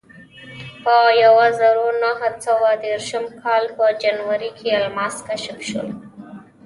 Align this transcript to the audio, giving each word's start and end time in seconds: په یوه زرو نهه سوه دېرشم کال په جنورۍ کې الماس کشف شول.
په 0.83 0.95
یوه 1.23 1.47
زرو 1.59 1.87
نهه 2.03 2.29
سوه 2.45 2.69
دېرشم 2.83 3.25
کال 3.41 3.63
په 3.77 3.85
جنورۍ 4.01 4.51
کې 4.59 4.69
الماس 4.79 5.15
کشف 5.27 5.59
شول. 5.69 5.89